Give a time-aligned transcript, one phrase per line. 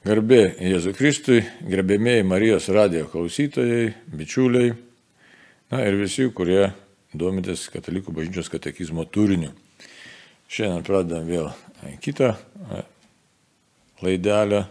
[0.00, 4.70] Garbė Jėzui Kristui, gerbėmėjai Marijos radijo klausytojai, bičiuliai,
[5.68, 6.70] na ir visi, kurie
[7.12, 9.50] domitės Katalikų bažnyčios katekizmo turiniu.
[10.48, 11.50] Šiandien pradedam vėl
[12.00, 12.30] kitą
[14.00, 14.62] laidelę,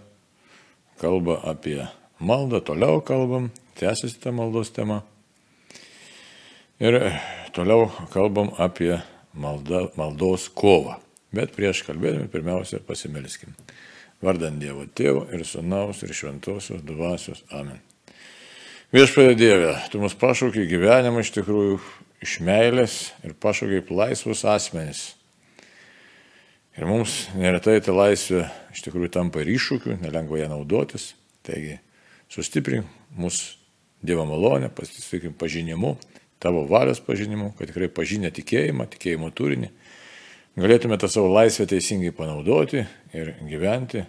[0.98, 1.78] kalba apie
[2.18, 5.04] maldą, toliau kalbam, tęsiasi tą maldos temą.
[6.82, 6.98] Ir
[7.54, 8.96] toliau kalbam apie
[9.38, 10.98] malda, maldos kovą.
[11.30, 13.54] Bet prieš kalbėdami pirmiausia pasimelskim.
[14.26, 17.44] Vardant Dievo Tėvo ir Sūnaus ir Šventosios Dvasios.
[17.56, 17.80] Amen.
[18.92, 21.78] Viešpatie Dieve, tu mus pašaukiai gyvenimą iš tikrųjų
[22.26, 25.04] iš meilės ir pašaukiai laisvus asmenys.
[26.80, 31.14] Ir mums neretai ta laisvė iš tikrųjų tampa ir iššūkiu, nelengva ją naudotis.
[31.46, 31.80] Taigi,
[32.32, 33.56] sustiprink mūsų
[34.00, 35.98] Dievo malonę, pasitikim pažinimu,
[36.40, 39.68] tavo valios pažinimu, kad tikrai pažinę tikėjimą, tikėjimo turinį,
[40.60, 42.84] galėtume tą savo laisvę teisingai panaudoti
[43.16, 44.04] ir gyventi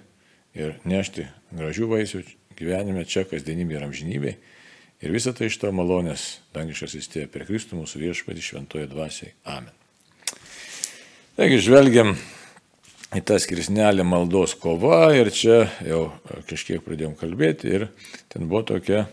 [0.59, 2.23] ir nešti gražių vaisių
[2.59, 4.33] gyvenime čia, kasdienybė ir amžinybė.
[5.01, 9.33] Ir visą tai iš to malonės dangiškas įstėjo per Kristų mūsų viešpatį šventoje dvasiai.
[9.49, 9.73] Amen.
[11.39, 12.13] Taigi žvelgiam
[13.17, 16.11] į tą skirsnelį maldos kova ir čia jau
[16.51, 17.87] kažkiek pradėjom kalbėti ir
[18.29, 19.07] ten buvo tokia,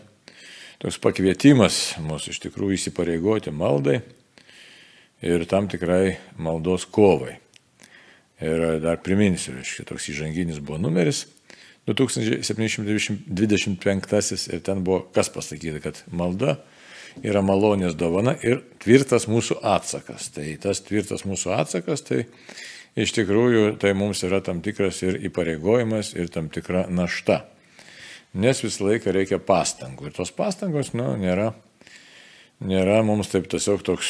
[0.82, 4.02] toks pakvietimas mūsų iš tikrųjų įsipareigoti maldai
[5.22, 7.38] ir tam tikrai maldos kovai.
[8.38, 11.26] Ir dar priminsiu, reiškia, toks įžanginis buvo numeris
[11.88, 16.56] 2725 ir ten buvo kas pasakyta, kad malda
[17.24, 20.28] yra malonės dovana ir tvirtas mūsų atsakas.
[20.34, 22.26] Tai tas tvirtas mūsų atsakas, tai
[22.98, 27.44] iš tikrųjų tai mums yra tam tikras ir įpareigojimas, ir tam tikra našta.
[28.38, 30.06] Nes visą laiką reikia pastangų.
[30.10, 31.52] Ir tos pastangos, nu, nėra,
[32.60, 34.08] nėra mums taip tiesiog toks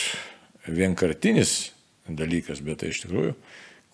[0.75, 1.73] vienkartinis
[2.09, 3.35] dalykas, bet tai iš tikrųjų,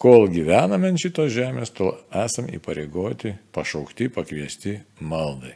[0.00, 1.94] kol gyvename ant šitos žemės, tol
[2.25, 5.55] esam įpareigoti, pašaukti, pakviesti maldai.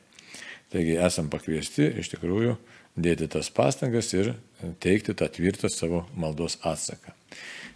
[0.73, 2.57] Taigi esam pakviesti iš tikrųjų
[2.99, 4.35] dėti tas pastangas ir
[4.83, 7.15] teikti tą tvirtą savo maldos atsaką.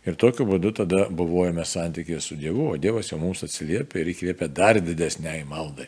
[0.03, 4.49] Ir tokiu būdu tada buvojame santykėje su Dievu, o Dievas jau mums atsiliepia ir įkvėpia
[4.51, 5.87] dar didesniai maldai.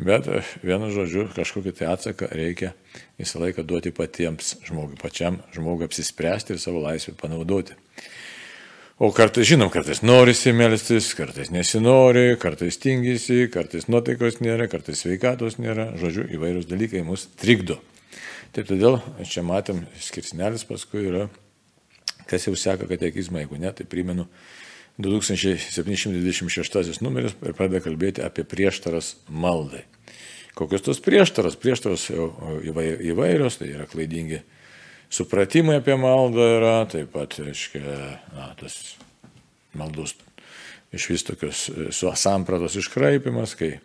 [0.00, 0.24] Bet
[0.64, 2.72] vienu žodžiu, kažkokį tai atsaką reikia
[3.20, 7.76] visą laiką duoti patiems žmogui, pačiam žmogui apsispręsti ir savo laisvę panaudoti.
[9.00, 15.58] O kartais, žinom, kartais norisi melstis, kartais nesinori, kartais tingisi, kartais nuotaikos nėra, kartais sveikatos
[15.60, 17.78] nėra, žodžiu, įvairūs dalykai mus trikdo.
[18.56, 21.28] Tai todėl čia matėm, skirsnelis paskui yra,
[22.28, 24.28] kas jau seka katekizmą, jeigu ne, tai primenu
[25.02, 29.84] 2726 numeris ir pradeda kalbėti apie prieštaras maldai.
[30.58, 31.56] Kokios tos prieštaras?
[31.60, 34.42] Prieštaras įvairios, tai yra klaidingi
[35.10, 37.82] supratimai apie maldą yra, taip pat, reiškia,
[38.34, 38.74] na, tas
[39.76, 40.14] maldos
[40.94, 41.70] iš vis tokios
[42.18, 43.78] sampratos iškraipimas, kai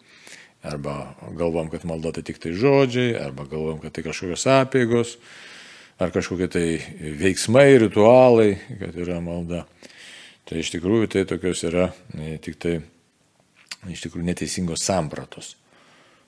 [0.65, 5.15] arba galvom, kad malda tai tik tai žodžiai, arba galvom, kad tai kažkokios apėgos,
[6.01, 6.65] ar kažkokie tai
[7.21, 9.65] veiksmai, ritualai, kad yra malda.
[10.45, 12.75] Tai iš tikrųjų tai tokios yra ne, tik tai
[13.89, 15.56] iš tikrųjų neteisingos sampratos.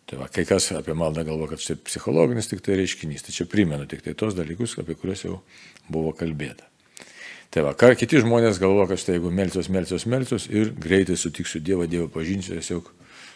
[0.07, 3.45] Tai va, kai kas apie maldą galvo, kad čia psichologinis tik tai reiškinys, tai čia
[3.51, 5.41] primenu tik tai tos dalykus, apie kuriuos jau
[5.91, 6.69] buvo kalbėta.
[7.51, 11.59] Tai va, ką kiti žmonės galvo, kad štai jeigu melsiuos, melsiuos, melsiuos ir greitai sutiksiu
[11.63, 12.89] Dievą, Dievą pažinsiu, tiesiog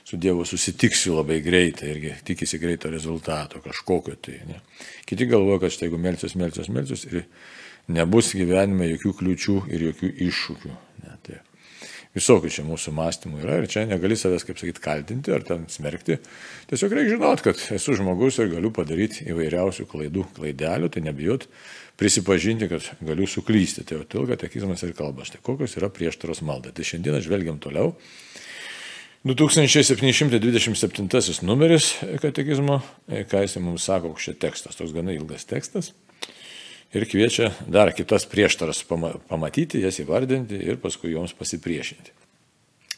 [0.08, 4.40] su Dievu susitiksiu labai greitai irgi tikisi greito rezultato kažkokio tai.
[4.48, 4.62] Ne.
[5.08, 7.22] Kiti galvoja, kad štai jeigu melsiuos, melsiuos, melsiuos ir
[7.90, 10.76] nebus gyvenime jokių kliučių ir jokių iššūkių.
[11.02, 11.42] Ne, tai
[12.16, 16.14] visokių čia mūsų mąstymų yra ir čia negali savęs, kaip sakyti, kaltinti ar ten smerkti.
[16.70, 21.42] Tiesiog reikia žinot, kad esu žmogus ir galiu padaryti įvairiausių klaidų, klaidelių, tai nebijot
[22.00, 23.82] prisipažinti, kad galiu suklysti.
[23.88, 25.22] Tai jau tilga tekizmas ir kalba.
[25.28, 26.70] Štai kokios yra prieštaros malda.
[26.76, 27.88] Tai šiandieną žvelgiam toliau.
[29.22, 31.86] 2727 numeris
[32.24, 32.76] katekizmo,
[33.30, 35.86] ką jis mums sako, koks čia tekstas, toks gana ilgas tekstas
[36.94, 38.84] ir kviečia dar kitas prieštaras
[39.30, 42.14] pamatyti, jas įvardinti ir paskui joms pasipriešinti.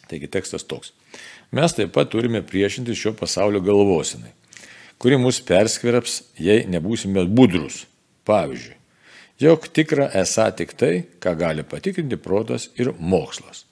[0.10, 0.94] Taigi tekstas toks.
[1.54, 4.34] Mes taip pat turime priešinti šio pasaulio galvosinai,
[4.98, 7.84] kuri mus perskveraps, jei nebūsime budrus.
[8.24, 8.78] Pavyzdžiui,
[9.44, 13.66] jog tikra esą tik tai, ką gali patikrinti protas ir mokslas.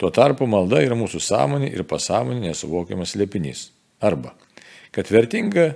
[0.00, 3.68] Tuo tarpu malda yra mūsų sąmonė ir pasąmonė nesuvokiamas liepinys.
[4.02, 4.32] Arba,
[4.90, 5.74] kad vertinga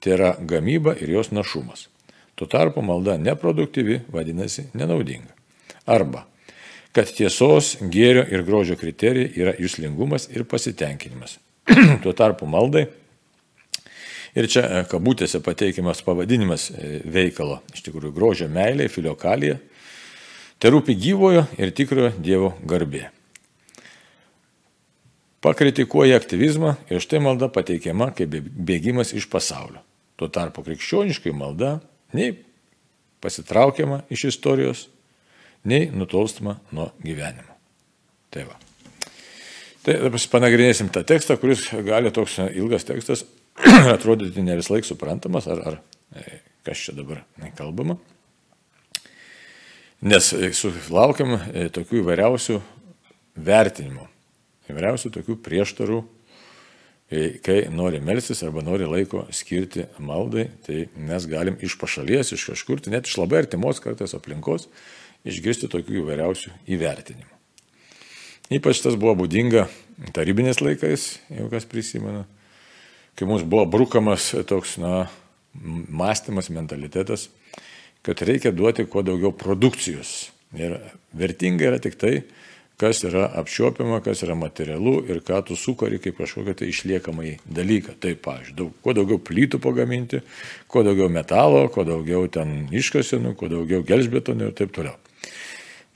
[0.00, 1.88] tai yra gamyba ir jos našumas.
[2.34, 5.30] Tuo tarpu malda neproduktyvi, vadinasi, nenaudinga.
[5.86, 6.24] Arba,
[6.96, 11.38] kad tiesos, gėrio ir grožio kriterijai yra jūslingumas ir pasitenkinimas.
[12.02, 12.88] Tuo tarpu maldai,
[14.34, 19.58] ir čia e, kabutėse pateikiamas pavadinimas e, veikalo, iš tikrųjų grožio meilė, filiokalija,
[20.58, 23.10] tai rūpi gyvojo ir tikrojo Dievo garbė.
[25.44, 29.82] pakritikuoja aktyvizmą ir štai malda pateikiama kaip bėgimas iš pasaulio.
[30.16, 31.80] Tuo tarpu krikščioniškai malda
[32.14, 32.32] nei
[33.24, 34.86] pasitraukiama iš istorijos,
[35.64, 37.54] nei nutolstama nuo gyvenimo.
[38.30, 38.58] Tai va.
[39.84, 43.24] Tai dabar panagrinėsim tą tekstą, kuris gali toks ilgas tekstas
[43.94, 45.76] atrodyti ne vis laik suprantamas, ar, ar
[46.16, 47.22] e, kas čia dabar
[47.58, 47.98] kalbama.
[50.04, 52.58] Nes e, sulaukiam e, tokių įvairiausių
[53.44, 54.08] vertinimų,
[54.72, 56.00] įvairiausių tokių prieštarų,
[57.44, 62.82] kai nori melstis arba nori laiko skirti maldai, tai mes galim iš pašalies, iš kažkur,
[62.84, 64.68] tai net iš labai artimos kartais aplinkos,
[65.24, 67.30] išgirsti tokių įvairiausių įvertinimų.
[68.54, 69.66] Ypač tas buvo būdinga
[70.16, 72.24] tarybinės laikais, jau kas prisimena,
[73.16, 75.06] kai mums buvo brukamas toks, na,
[75.54, 77.28] mąstymas, mentalitetas,
[78.04, 80.30] kad reikia duoti kuo daugiau produkcijos.
[80.54, 80.76] Ir
[81.16, 82.18] vertinga yra tik tai,
[82.80, 87.96] kas yra apčiuopiama, kas yra materialu ir ką tu sukari kaip kažkokią tai išliekamai dalyką.
[88.02, 90.22] Taip, pavyzdžiui, daug, kuo daugiau plytų pagaminti,
[90.70, 94.96] kuo daugiau metalo, kuo daugiau ten iškasenų, kuo daugiau gelžbetonų ir taip toliau.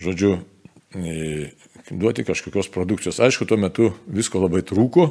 [0.03, 0.37] Žodžiu,
[0.95, 1.51] e,
[1.91, 3.19] duoti kažkokios produkcijos.
[3.27, 5.11] Aišku, tuo metu visko labai trūko,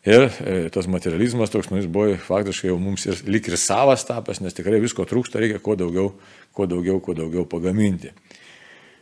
[0.00, 4.06] Ir e, tas materializmas toks, nu, jis buvo faktiškai jau mums ir lik ir savas
[4.08, 6.14] tapęs, nes tikrai visko trūksta, reikia kuo daugiau,
[6.56, 8.14] kuo daugiau, kuo daugiau pagaminti.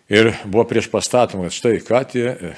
[0.08, 2.52] Ir buvo prieš pastatymą, kad štai ką tie e,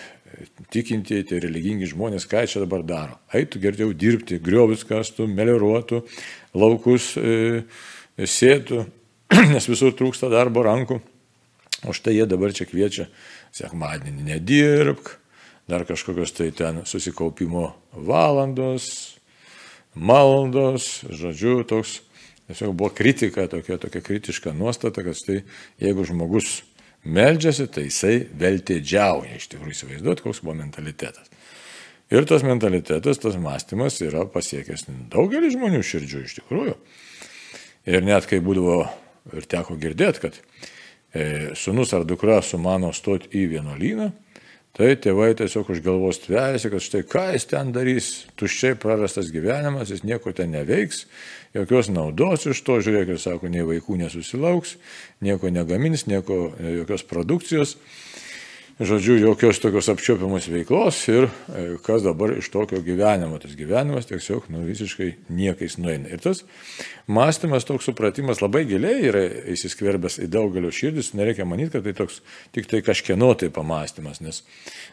[0.71, 3.19] tikintieji, tie religingi žmonės, ką čia dabar daro.
[3.35, 6.05] Eitų geriau dirbti, griovis kastų, melioruotų,
[6.55, 7.65] laukus e,
[8.23, 8.85] sėtų,
[9.55, 11.01] nes visur trūksta darbo rankų.
[11.89, 13.09] O štai jie dabar čia kviečia,
[13.57, 15.17] sekmadienį nedirbk,
[15.71, 19.17] dar kažkokios tai ten susikaupimo valandos,
[19.95, 21.99] maldos, žodžiu, toks,
[22.47, 25.41] tiesiog buvo kritika, tokia, tokia kritiška nuostata, kad tai
[25.83, 26.61] jeigu žmogus
[27.05, 31.31] meldžiasi, tai jisai veltėdžiauja, iš tikrųjų įsivaizduot, koks buvo mentalitetas.
[32.11, 36.75] Ir tas mentalitetas, tas mąstymas yra pasiekęs daugelį žmonių širdžių iš tikrųjų.
[37.91, 38.83] Ir net kai būdavo
[39.37, 40.41] ir teko girdėti, kad
[41.15, 44.11] e, sunus ar dukra sumano stoti į vienuolyną,
[44.79, 49.91] Tai tėvai tiesiog už galvos tveriasi, kad štai ką jis ten darys, tuščiai prarastas gyvenimas,
[49.91, 51.05] jis nieko ten neveiks,
[51.57, 54.77] jokios naudos iš to, žiūrėk, ir sako, nei vaikų nesusilauks,
[55.27, 57.75] nieko negamins, nieko, jokios produkcijos
[58.81, 63.37] žodžiu, jokios tokios apčiopiamos veiklos ir e, kas dabar iš tokio gyvenimo.
[63.43, 66.09] Tas gyvenimas tiesiog nu, visiškai niekais nueina.
[66.09, 66.41] Ir tas
[67.11, 72.23] mąstymas, toks supratimas labai giliai yra įsiskverbęs į daugelio širdis, nereikia manyti, kad tai toks
[72.57, 74.43] tik tai kažkieno tai pamastymas, nes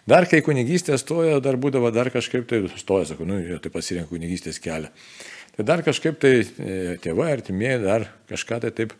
[0.10, 4.60] dar kai kunigystė stoja, dar būdavo dar kažkaip tai stoja, sakau, nu, tai pasirinko kunigystės
[4.63, 4.92] kelią.
[5.57, 8.92] Tai dar kažkaip tai e, tėvai, artimieji, dar kažką tai taip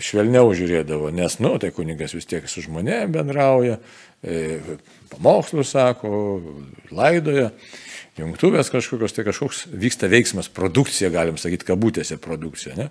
[0.00, 3.76] švelniau žiūrėdavo, nes, nu, tai kunigas vis tiek su žmonėmis bendrauja,
[4.24, 4.60] e,
[5.12, 6.12] pamokslus sako,
[6.96, 7.50] laidoja,
[8.16, 12.76] jungtuvės kažkokios, tai kažkoks vyksta veiksmas, produkcija, galim sakyti, kabutėse produkcija.
[12.78, 12.88] Ne?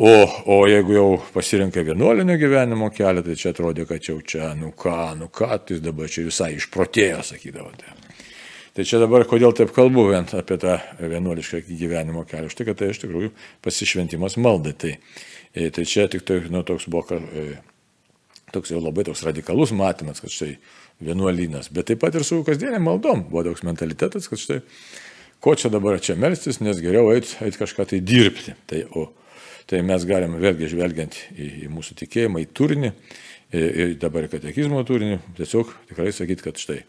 [0.00, 0.08] O,
[0.48, 5.00] o jeigu jau pasirinka vienuolinio gyvenimo kelią, tai čia atrodė, kad jau čia, nu ką,
[5.20, 7.74] nu ką, tai dabar čia visai išprotėjo, sakydavo.
[7.76, 7.98] Tai.
[8.70, 12.48] Tai čia dabar kodėl taip kalbu apie tą vienuolišką gyvenimo kelią.
[12.54, 13.32] Štai, kad tai iš tikrųjų
[13.66, 14.72] pasišventimas maldai.
[14.78, 17.46] Tai E, tai čia tik tai, nu, toks buvo e,
[18.54, 20.56] toks jau labai toks radikalus matymas, kad štai
[21.02, 24.60] vienuolynas, bet taip pat ir su kasdienėm maldom buvo toks mentalitetas, kad štai
[25.40, 28.54] ko čia dabar čia melstis, nes geriau eiti eit kažką tai dirbti.
[28.68, 29.06] Tai, o,
[29.70, 32.92] tai mes galime vėlgi žvelgiant į, į mūsų tikėjimą, į turinį,
[33.56, 36.82] ir dabar į katekizmo turinį, tiesiog tikrai sakyti, kad štai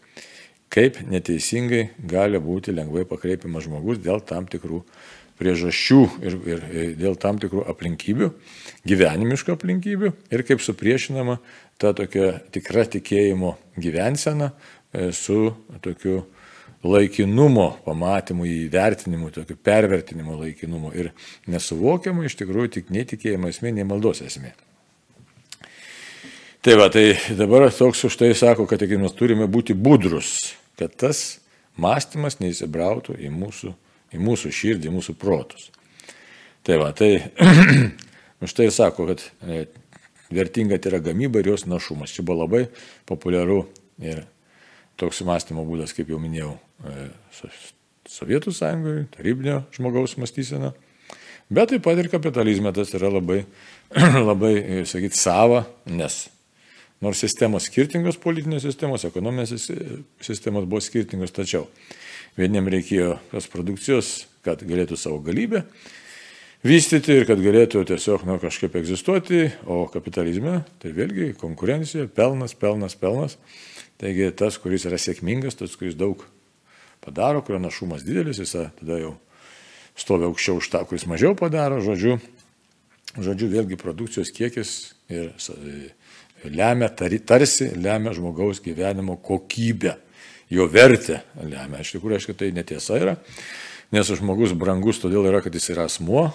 [0.72, 4.80] kaip neteisingai gali būti lengvai pakreipiamas žmogus dėl tam tikrų
[5.40, 6.66] priežasčių ir, ir,
[7.00, 8.30] dėl tam tikrų aplinkybių,
[8.88, 11.38] gyvenimiškų aplinkybių ir kaip supriešinama
[11.80, 15.52] ta tokia tikra tikėjimo gyvensena e, su
[15.84, 16.22] tokiu
[16.82, 21.12] laikinumo pamatymu, įvertinimu, tokiu pervertinimu laikinumo ir
[21.50, 24.52] nesuvokiamu iš tikrųjų tik netikėjimo esmė, nei maldos esmė.
[26.62, 31.40] Tai va, tai dabar toks už tai sako, kad mes turime būti budrus, kad tas
[31.74, 33.72] mąstymas neįsibrautų į mūsų
[34.12, 35.70] į mūsų širdį, į mūsų protus.
[36.66, 37.32] Tai va, tai
[38.44, 39.64] už tai sako, kad e,
[40.32, 42.14] vertinga tai yra gamyba ir jos našumas.
[42.14, 42.66] Čia buvo labai
[43.08, 43.64] populiaru
[44.02, 44.24] ir
[45.00, 47.08] toks mąstymo būdas, kaip jau minėjau, e,
[48.12, 50.72] Sovietų sąjungoje, tarybinio žmogaus mąstysena.
[51.52, 53.44] Bet taip pat ir kapitalizme tas yra labai,
[54.30, 56.24] labai e, sakyti, sava, nes
[57.02, 59.68] nors sistemos skirtingos, politinės sistemos, ekonominės
[60.22, 61.66] sistemos buvo skirtingos, tačiau
[62.32, 65.66] Vieniem reikėjo tos produkcijos, kad galėtų savo galybę
[66.64, 72.96] vystyti ir kad galėtų tiesiog nu, kažkaip egzistuoti, o kapitalizme tai vėlgi konkurencija, pelnas, pelnas,
[72.96, 73.36] pelnas.
[74.00, 76.24] Taigi tas, kuris yra sėkmingas, tas, kuris daug
[77.04, 79.12] padaro, kurio našumas didelis, jis tada jau
[79.92, 82.16] stovi aukščiau už tą, kuris mažiau padaro, žodžiu,
[83.20, 84.72] žodžiu vėlgi produkcijos kiekis
[85.12, 85.36] ir
[86.50, 89.96] lemia, tarsi lemia žmogaus gyvenimo kokybę,
[90.52, 91.82] jo vertę lemia.
[91.82, 93.16] Iš tikrųjų, aišku, tai netiesa yra,
[93.94, 96.28] nes žmogus brangus todėl yra, kad jis yra asmuo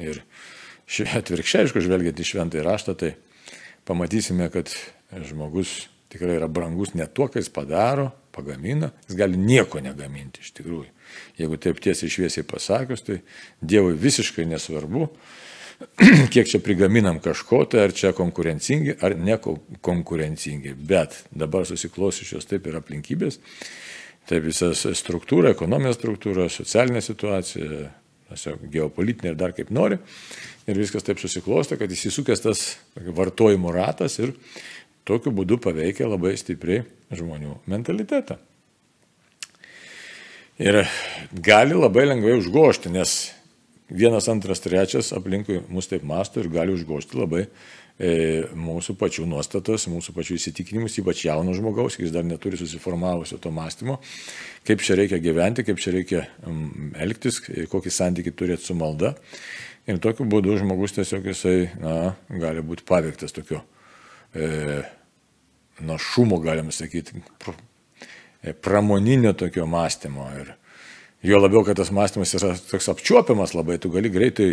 [0.00, 0.22] ir
[0.90, 3.14] atvirkščiai, aišku, žvelgiant į šventąjį raštą, tai
[3.88, 4.72] pamatysime, kad
[5.28, 10.54] žmogus tikrai yra brangus ne tuo, ką jis padaro, pagamina, jis gali nieko negaminti iš
[10.58, 10.88] tikrųjų.
[11.38, 13.20] Jeigu taip tiesiai šviesiai pasakius, tai
[13.62, 15.08] Dievui visiškai nesvarbu,
[16.32, 20.74] kiek čia prigaminam kažko, tai ar čia konkurencingi, ar nekonkurencingi.
[20.74, 23.40] Bet dabar susiklosyšios taip ir aplinkybės,
[24.28, 27.88] taip visas struktūra, ekonominė struktūra, socialinė situacija,
[28.70, 29.98] geopolitinė ir dar kaip nori.
[30.68, 34.36] Ir viskas taip susiklosto, kad įsisukęs tas vartojimo ratas ir
[35.08, 36.84] tokiu būdu paveikia labai stipriai
[37.16, 38.36] žmonių mentalitetą.
[40.60, 40.82] Ir
[41.32, 43.32] gali labai lengvai užgošti, nes
[43.90, 48.10] vienas, antras, trečias aplinkui mus taip masto ir gali užgošti labai e,
[48.56, 53.98] mūsų pačių nuostatas, mūsų pačių įsitikinimus, ypač jauno žmogaus, jis dar neturi susiformavusio to mąstymo,
[54.68, 57.42] kaip čia reikia gyventi, kaip čia reikia um, elgtis,
[57.72, 59.16] kokį santykį turėti su malda.
[59.90, 63.62] Ir tokiu būdu žmogus tiesiog jisai na, gali būti paveiktas tokio
[64.36, 64.82] e,
[65.82, 67.22] našumo, galim sakyti,
[68.44, 70.28] e, pramoninio tokio mąstymo.
[70.38, 70.52] Ir
[71.22, 74.50] jo labiau, kad tas mąstymas yra toks apčiuopiamas labai, tu gali greitai,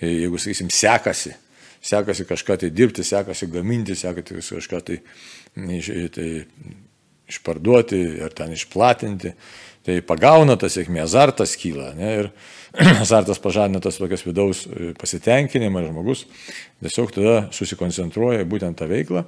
[0.00, 1.34] e, jeigu, sakysim, sekasi,
[1.80, 5.00] sekasi kažką tai dirbti, sekasi gaminti, sekasi kažką tai,
[6.14, 6.28] tai
[7.30, 9.32] išparduoti ar ten išplatinti,
[9.86, 11.92] tai pagauna tas sėkmė, azartas kyla.
[11.96, 12.30] Ne, ir
[13.04, 16.26] azartas pažadina tas tokias vidaus e, pasitenkinimą ir žmogus
[16.82, 19.24] tiesiog tada susikoncentruoja būtent tą veiklą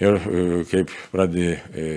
[0.00, 1.88] Ir e, kaip pradėjai e,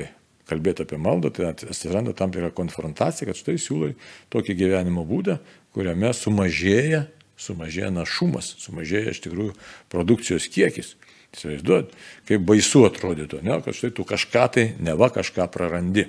[0.53, 3.91] kalbėti apie maldą, tai atsiranda tam tikra konfrontacija, kad štai siūlai
[4.33, 5.39] tokį gyvenimo būdą,
[5.75, 7.07] kuriame sumažėja,
[7.41, 9.55] sumažėja našumas, sumažėja iš tikrųjų
[9.91, 10.93] produkcijos kiekis.
[11.33, 11.95] Įsivaizduot,
[12.29, 16.05] kaip baisu atrodytų, ne, kad štai tu kažką tai, neva kažką prarandi.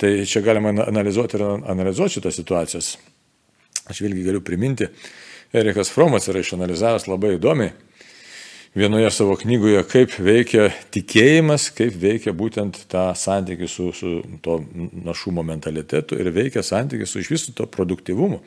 [0.00, 2.94] Tai čia galima analizuoti ir analizuoti šitas situacijas.
[3.92, 4.88] Aš vėlgi galiu priminti,
[5.52, 7.74] Erikas Fromas yra išanalizavęs labai įdomiai
[8.74, 14.12] vienoje savo knygoje, kaip veikia tikėjimas, kaip veikia būtent tą santykį su, su
[14.44, 14.60] to
[15.04, 18.40] našumo mentalitetu ir veikia santykį su iš viso to produktivumu.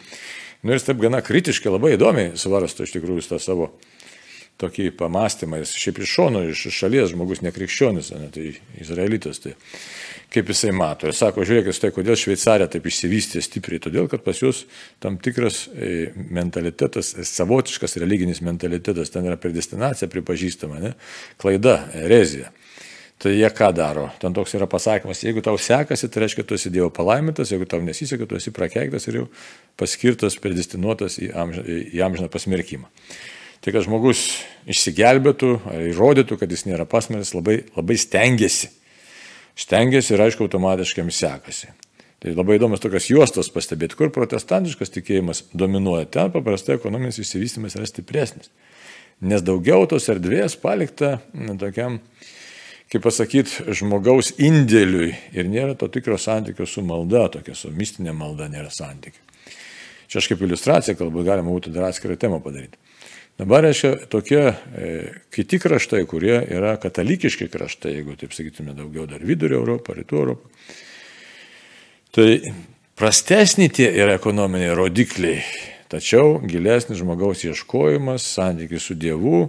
[0.64, 3.74] Nu ir jis taip gana kritiškai, labai įdomiai svarsto iš tikrųjų tą savo
[4.64, 5.60] tokį pamastymą.
[5.60, 9.42] Jis šiaip iš šono, iš šalies žmogus nekrikščionis, ne, tai izraelitas.
[9.44, 9.58] Tai
[10.34, 11.08] kaip jisai mato.
[11.08, 14.64] Ir sako, žiūrėkit, tai kodėl Šveicarija taip išsivystė stipriai, todėl kad pas jūs
[15.04, 20.94] tam tikras e, mentalitetas, savotiškas religinis mentalitetas, ten yra predestinacija pripažįstama, ne?
[21.42, 22.52] klaida, erezija.
[23.24, 24.10] Tai jie ką daro?
[24.20, 27.80] Ten toks yra pasakymas, jeigu tau sekasi, tai reiškia, tu esi Dievo palaimintas, jeigu tau
[27.86, 29.28] nesiseka, tu esi prakeiktas ir jau
[29.80, 32.90] paskirtas, predestinuotas į, amž į amžiną pasmerkimą.
[33.64, 34.26] Tai kad žmogus
[34.68, 38.74] išsigelbėtų ar įrodytų, kad jis nėra pasmeris, labai, labai stengiasi
[39.60, 41.72] stengiasi ir aišku automatiškai jiems sekasi.
[42.24, 46.08] Tai labai įdomus tokios juostos pastebėti, kur protestantiškas tikėjimas dominuoja.
[46.08, 48.48] Ten paprastai ekonominis išsivystymas yra stipresnis.
[49.24, 52.00] Nes daugiau tos erdvės palikta na, tokiam,
[52.92, 58.48] kaip pasakyti, žmogaus indėliui ir nėra to tikro santykio su malda, tokia su mistinė malda
[58.52, 59.20] nėra santykio.
[60.08, 62.80] Čia aš kaip iliustraciją kalbu, galima būtų dar atskirą temą padaryti.
[63.34, 64.90] Dabar, reiškia, tokie e,
[65.34, 70.52] kiti kraštai, kurie yra katalikiški kraštai, jeigu taip sakytume daugiau dar vidurio Europą, rytų Europą.
[72.14, 72.28] Tai
[73.00, 75.42] prastesni tie yra ekonominiai rodikliai,
[75.90, 79.48] tačiau gilesnis žmogaus ieškojimas, santykis su Dievu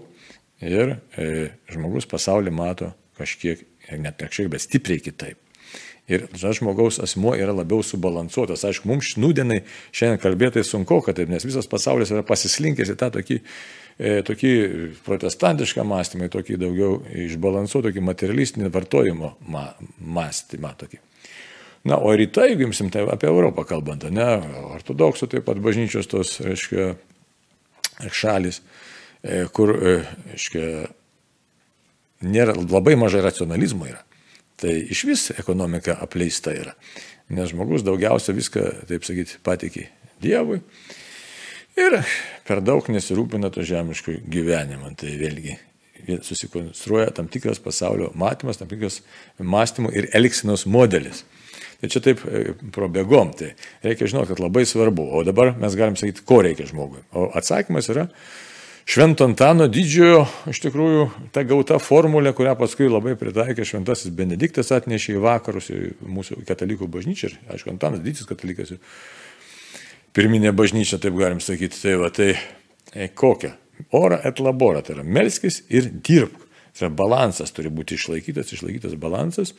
[0.64, 1.29] ir e,
[1.69, 2.88] žmogus pasaulį mato
[3.21, 3.67] kažkiek,
[4.00, 5.44] net kažkiek, bet stipriai kitaip.
[6.04, 8.66] Ir tas žmogaus asmuo yra labiau subalansuotas.
[8.68, 13.08] Aišku, mums šnūdienai šiandien kalbėti sunku, kad taip, nes visas pasaulis yra pasislinkęs į tą
[13.14, 13.38] tokį,
[13.96, 14.52] e, tokį
[15.06, 19.64] protestantišką mąstymą, tokį daugiau išbalansuotą, tokį materialistinį vartojimo ma,
[19.96, 20.75] mąstymą.
[20.84, 21.00] Tokį.
[21.88, 24.28] Na, o rytai, jeigu imsim tai apie Europą kalbant, ne,
[24.76, 26.94] ortodoksų taip pat bažnyčios tos, reiškia,
[28.12, 28.61] šalis,
[29.25, 30.00] e, kur, e,
[30.32, 30.68] reiškia,
[32.28, 34.04] nėra, labai mažai racionalizmo yra.
[34.64, 36.73] Tai iš vis ekonomika apleista yra.
[37.28, 39.90] Nes žmogus daugiausia viską, taip sakyti, patikė
[40.25, 40.62] Dievui.
[41.76, 41.99] Ir
[42.47, 44.94] per daug nesirūpina to žemiškų gyvenimą.
[44.97, 45.59] Tai vėlgi
[46.25, 49.02] susikonstruoja tam tikras pasaulio matymas, tam tikras
[49.37, 51.26] mąstymo ir elgsenos modelis.
[51.83, 53.52] Tai čia taip e, probėgom, tai
[53.85, 55.11] reikia žinoti, kad labai svarbu.
[55.12, 57.04] O dabar mes galim sakyti, ko reikia žmogui.
[57.12, 58.09] O atsakymas yra
[58.85, 65.17] Švento Antano didžiojo, iš tikrųjų, ta gauta formulė, kurią paskui labai pritaikė Šventasis Benediktas atnešė
[65.17, 67.31] į vakarus, į mūsų katalikų bažnyčią.
[67.33, 68.75] Ir, aišku, Antanas didis katalikas,
[70.12, 71.81] pirminė bažnyčia, taip galim sakyti.
[71.81, 72.35] Tai va, tai
[72.93, 73.55] e, kokia?
[73.97, 76.44] Ora et labora, tai yra melskis ir dirbk.
[76.75, 79.54] Tai balansas turi būti išlaikytas, išlaikytas balansas.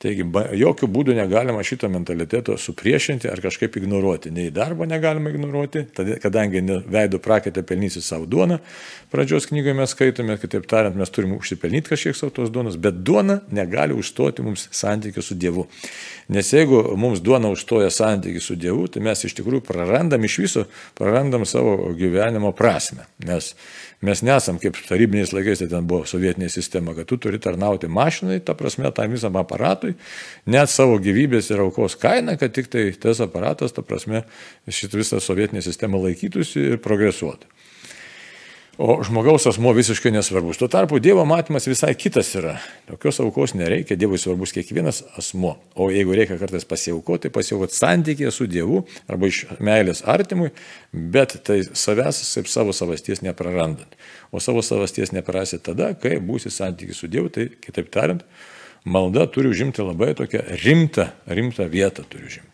[0.00, 0.24] Taigi,
[0.56, 4.32] jokių būdų negalima šito mentaliteto supriešinti ar kažkaip ignoruoti.
[4.32, 5.82] Nei darbo negalima ignoruoti,
[6.22, 8.56] kadangi veido praketę pelnysi savo duoną,
[9.12, 13.42] pradžios knygoje mes skaitome, kitaip tariant, mes turime užsipelnyti kažkiek savo tos duonos, bet duona
[13.52, 15.66] negali užstoti mums santykių su Dievu.
[16.32, 20.64] Nes jeigu mums duona užstoja santykių su Dievu, tai mes iš tikrųjų prarandam iš viso,
[20.96, 23.04] prarandam savo gyvenimo prasme.
[23.28, 23.52] Nes
[24.00, 28.38] Mes nesam kaip tarybiniais laikais, tai ten buvo sovietinė sistema, kad tu turi tarnauti mašinai,
[28.40, 29.92] ta prasme, tam visam aparatui,
[30.48, 34.24] net savo gyvybės ir aukos kainą, kad tik tai tas aparatas, ta prasme,
[34.64, 37.60] šitą visą sovietinę sistemą laikytųsi ir progresuotų
[38.82, 40.56] o žmogaus asmo visiškai nesvarbus.
[40.56, 42.54] Tuo tarpu Dievo matymas visai kitas yra.
[42.88, 45.58] Tokios aukos nereikia, Dievui svarbus kiekvienas asmo.
[45.76, 50.48] O jeigu reikia kartais pasiaukoti, pasiaukoti santykėje su Dievu arba iš meilės artimui,
[50.92, 54.00] bet tai savęs kaip savo savasties neprarandant.
[54.32, 58.24] O savo savasties neprarasi tada, kai būsi santykiai su Dievu, tai kitaip tariant,
[58.88, 62.48] malda turi užimti labai tokią rimtą, rimtą vietą turi užimti.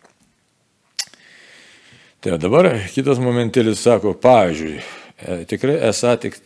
[2.19, 4.81] Tai dabar kitas momentėlis sako, pavyzdžiui,
[5.21, 6.39] tikrai esą tik,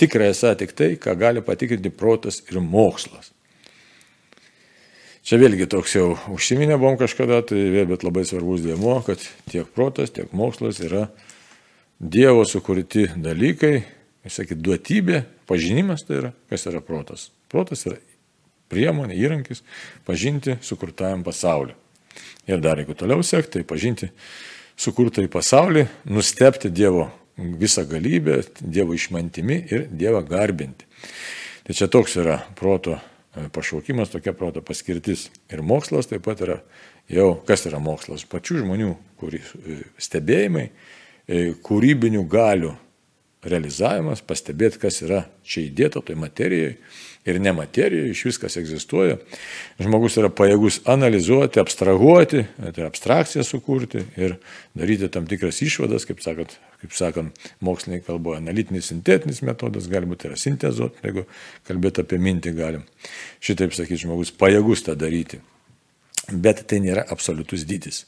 [0.00, 3.32] tikrai esą tik tai, ką gali patikrinti protas ir mokslas.
[5.26, 9.66] Čia vėlgi toks jau užsiminė buvom kažkada, tai vėl, bet labai svarbus dėmo, kad tiek
[9.74, 11.08] protas, tiek mokslas yra
[11.96, 13.80] Dievo sukurti dalykai,
[14.28, 17.30] sakyti, duotybė, pažinimas tai yra, kas yra protas.
[17.50, 17.96] Protas yra
[18.70, 19.64] priemonė, įrankis
[20.06, 21.74] pažinti sukurtajam pasauliu.
[22.46, 24.12] Ir dar jeigu toliau sekti, tai pažinti
[24.78, 30.88] sukurtąjį pasaulį, nustepti Dievo visą galybę, Dievo išmantimi ir Dievą garbinti.
[31.66, 35.28] Tai čia toks yra proto e, pašaukimas, tokia proto paskirtis.
[35.52, 36.60] Ir mokslas taip pat yra
[37.12, 40.68] jau, kas yra mokslas, pačių žmonių kuri, e, stebėjimai,
[41.26, 42.72] e, kūrybinių galių
[43.46, 46.76] realizavimas, pastebėti, kas yra čia įdėta toj materijai
[47.26, 49.18] ir ne materijoje, iš viskas egzistuoja.
[49.82, 54.36] Žmogus yra pajėgus analizuoti, abstrahuoti, tai abstrakciją sukurti ir
[54.78, 60.36] daryti tam tikras išvadas, kaip sakant, kaip sakant moksliniai kalboje, analitinis, sintetinis metodas, galbūt yra
[60.40, 61.24] sintezuoti, jeigu
[61.68, 62.84] kalbėti apie mintį galim.
[63.44, 65.40] Šitaip sakyti, žmogus pajėgus tą daryti.
[66.32, 68.04] Bet tai nėra absoliutus dydis.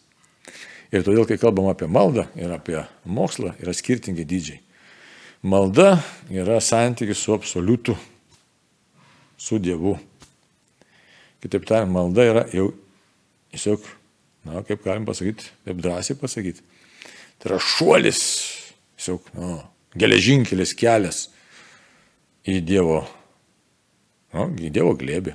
[0.92, 4.60] Ir todėl, kai kalbam apie maldą ir apie mokslą, yra skirtingi dydžiai.
[5.48, 6.00] Malda
[6.34, 7.94] yra santykis su absoliutu
[9.38, 9.94] su Dievu.
[11.42, 12.72] Kitaip tariant, malda yra jau
[13.52, 13.84] tiesiog,
[14.48, 16.64] na, kaip galim pasakyti, taip drąsiai pasakyti.
[17.38, 18.22] Tai yra šuolis,
[18.98, 19.62] tiesiog, na,
[19.98, 21.28] geležinkelis kelias
[22.48, 23.02] į Dievo,
[24.34, 25.34] na, į Dievo glėbį,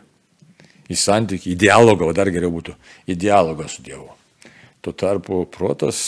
[0.92, 2.76] į santykį, į dialogą, o dar geriau būtų,
[3.08, 4.12] į dialogą su Dievu.
[4.84, 6.02] Tuo tarpu protas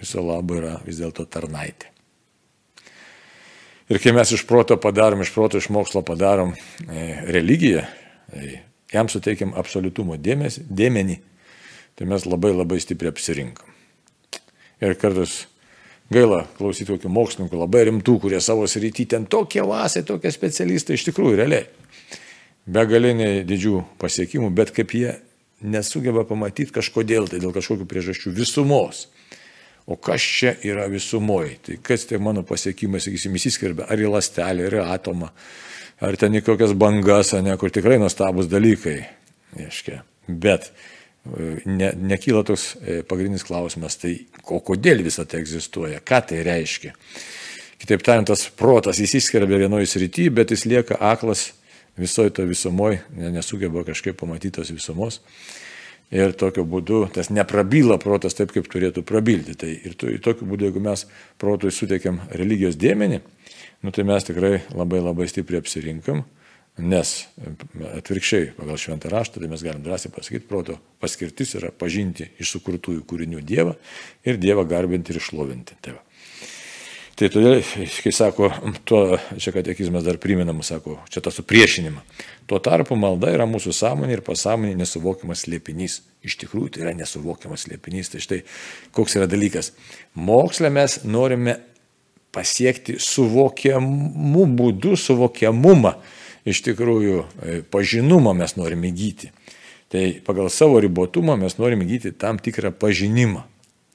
[0.00, 1.92] viso labo yra vis dėlto tarnaitė.
[3.86, 7.84] Ir kai mes iš proto padarom, iš proto, iš mokslo padarom e, religiją,
[8.34, 8.56] e,
[8.90, 11.20] jam suteikiam absoliutumo dėmesį, dėmenį,
[11.94, 13.68] tai mes labai labai stipriai apsirinkam.
[14.82, 15.44] Ir kartais
[16.12, 21.08] gaila klausyti tokių mokslininkų, labai rimtų, kurie savo srity ten tokie vasai, tokie specialistai, iš
[21.10, 21.66] tikrųjų realiai.
[22.66, 25.16] Begaliniai didžių pasiekimų, bet kaip jie
[25.62, 29.06] nesugeba pamatyti kažkodėl, tai dėl kažkokių priežasčių visumos.
[29.86, 31.60] O kas čia yra visumoji?
[31.62, 35.30] Tai kas tie mano pasiekimai, sakysim, įsiskirbia ar į lastelę, ar į atomą,
[36.02, 38.98] ar ten į kokias bangas, ne, kur tikrai nuostabus dalykai.
[39.54, 40.02] Reiškia.
[40.26, 40.72] Bet
[41.66, 44.14] ne, nekyla toks e, pagrindinis klausimas, tai
[44.50, 46.94] o kodėl visą tai egzistuoja, ką tai reiškia.
[47.76, 51.50] Kitaip tariant, tas protas įsiskirbia vienoje srityje, bet jis lieka aklas
[51.96, 55.20] visoje to visumoje, nesugeba kažkaip pamatyti tos visumos
[56.14, 59.56] ir tokiu būdu tas neprabyla protas taip, kaip turėtų prabilti.
[59.58, 61.06] Tai ir to, tokiu būdu, jeigu mes
[61.40, 63.20] protui suteikiam religijos dėmenį,
[63.82, 66.24] nu, tai mes tikrai labai labai stipriai apsirinkam,
[66.76, 67.12] nes
[67.96, 73.04] atvirkščiai, pagal šventą raštą, tai mes galim drąsiai pasakyti, proto paskirtis yra pažinti iš sukurtųjų
[73.08, 73.76] kūrinių Dievą
[74.26, 75.78] ir Dievą garbinti ir išlovinti.
[75.80, 76.02] Tai va.
[77.16, 77.62] Tai todėl,
[78.04, 78.50] kai sako,
[78.84, 82.02] tuo, čia katekizmas dar priminam, sako, čia tą supriešinimą.
[82.44, 86.02] Tuo tarpu malda yra mūsų sąmonė ir pasąmonė nesuvokiamas liepinys.
[86.26, 88.12] Iš tikrųjų, tai yra nesuvokiamas liepinys.
[88.12, 88.42] Tai štai
[88.92, 89.72] koks yra dalykas.
[90.12, 91.56] Mokslę mes norime
[92.36, 95.96] pasiekti suvokiamų būdų, suvokiamumą.
[96.46, 99.32] Iš tikrųjų, e, pažinumą mes norime įgyti.
[99.90, 103.42] Tai pagal savo ribotumą mes norime įgyti tam tikrą pažinimą.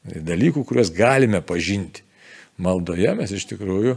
[0.04, 2.04] Dalykų, kuriuos galime pažinti
[2.62, 3.96] maldoje mes iš tikrųjų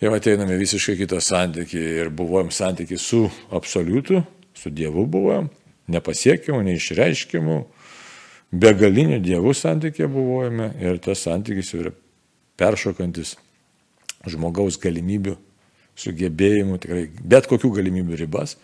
[0.00, 4.22] jau ateiname visiškai kitą santykį ir buvom santykį su absoliutu,
[4.56, 5.50] su Dievu buvom,
[5.90, 7.58] nepasiekiamu, neišreiškiamu,
[8.50, 11.92] begaliniu Dievu santykė buvome ir tas santykis yra
[12.60, 13.36] peršokantis
[14.28, 15.36] žmogaus galimybių,
[16.00, 18.56] sugebėjimų, tikrai bet kokių galimybių ribas.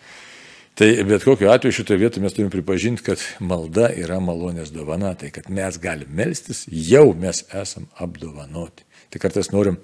[0.77, 5.31] Tai bet kokiu atveju šitoje vietoje mes turime pripažinti, kad malda yra malonės dovana, tai
[5.33, 8.85] kad mes galime melstis, jau mes esam apdovanoti.
[9.09, 9.79] Tai kartais norim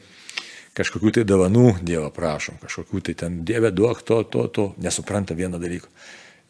[0.77, 5.61] kažkokių tai dovanų Dievo prašom, kažkokių tai ten Dieve duok to, to, to, nesupranta vieno
[5.61, 5.89] dalyko.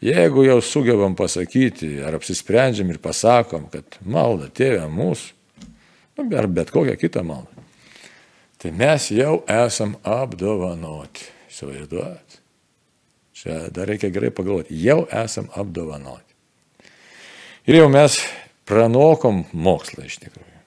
[0.04, 5.32] Jeigu jau sugebam pasakyti ar apsisprendžiam ir pasakom, kad malda tėvė mūsų,
[6.18, 7.53] nu, ar bet kokią kitą maldą,
[8.64, 11.26] tai mes jau esam apdovanoti.
[11.52, 12.38] Įsivaizduojat?
[13.36, 14.78] Čia dar reikia gerai pagalvoti.
[14.80, 16.32] Jau esam apdovanoti.
[17.68, 18.16] Ir jau mes
[18.64, 20.62] pranokom mokslą iš tikrųjų.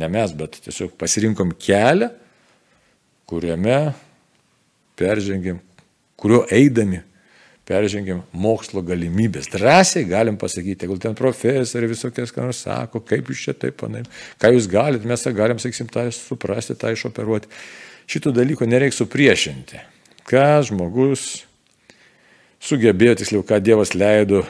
[0.00, 2.08] Ne mes, bet tiesiog pasirinkom kelią,
[3.28, 3.92] kuriame
[4.96, 5.60] peržengėm,
[6.16, 7.02] kuriuo eidami
[7.68, 9.50] peržengėm mokslo galimybės.
[9.52, 14.04] Drąsiai galim pasakyti, jeigu ten profesoriai visokias ką nors sako, kaip jūs čia taip panai,
[14.40, 17.50] ką jūs galite, mes galim, sakysim, tą suprasti, tą išoperuoti.
[18.08, 19.82] Šitų dalykų nereikia supriešinti.
[20.28, 21.44] Ką žmogus
[22.64, 24.42] sugebėjo, tiksliau, ką Dievas leido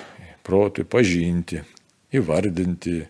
[0.46, 1.60] protui pažinti,
[2.14, 3.02] įvardinti,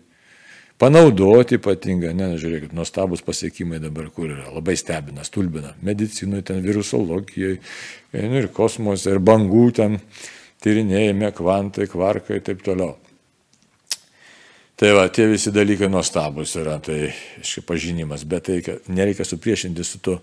[0.78, 7.58] panaudoti ypatingą, ne, žiūrėkit, nuostabus pasiekimai dabar, kur yra, labai stebina, stulbina, medicinoje, ten virusologijoje,
[8.14, 9.98] nu, ir kosmose, ir bangų ten
[10.62, 12.96] tyrinėjame, kvantai, kvarkai ir taip toliau.
[14.78, 17.08] Tai va, tie visi dalykai nuostabus yra, tai
[17.40, 18.58] iškai pažinimas, bet tai
[18.94, 20.14] nereikia supriešinti su to,